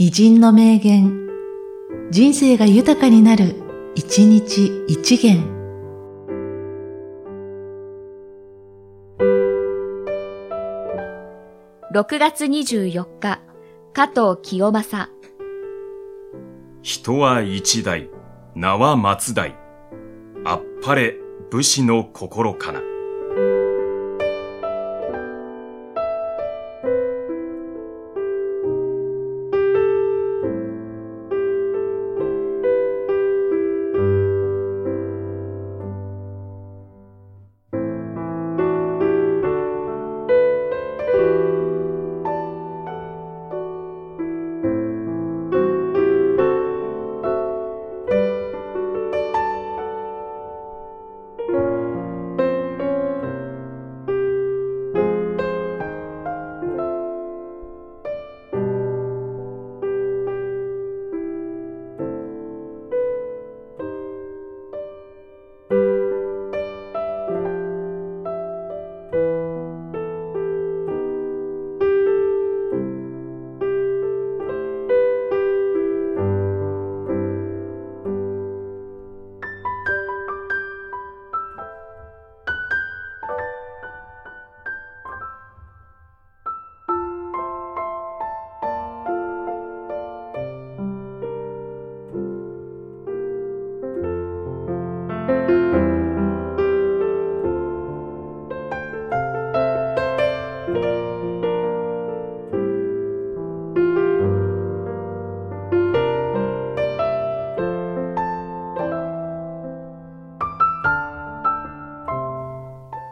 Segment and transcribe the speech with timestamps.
[0.00, 1.26] 偉人の名言、
[2.12, 3.56] 人生が豊かになる、
[3.96, 5.42] 一日一元。
[11.92, 13.40] 6月24日、
[13.92, 15.10] 加藤清正。
[16.82, 18.08] 人は一代、
[18.54, 19.56] 名は松代。
[20.44, 21.16] あっぱれ
[21.50, 22.80] 武士の心かな。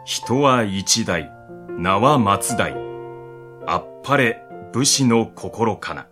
[0.07, 1.33] 人は一代、
[1.67, 2.73] 名は松代。
[3.65, 4.41] あっぱれ
[4.71, 6.07] 武士の心かな。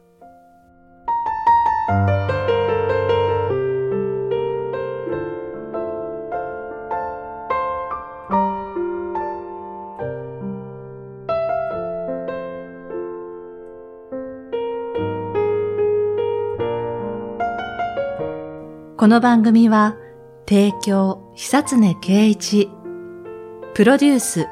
[18.97, 19.95] この番組は、
[20.45, 22.69] 提供、久常圭一、
[23.75, 24.47] プロデュース、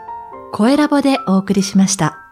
[0.51, 2.22] 声ラボでお送りしました。